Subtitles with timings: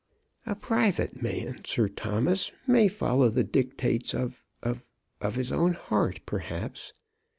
[0.47, 4.89] "A private man, Sir Thomas, may follow the dictates of of
[5.21, 6.93] of his own heart, perhaps."